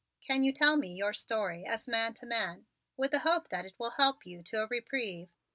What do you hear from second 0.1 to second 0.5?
Can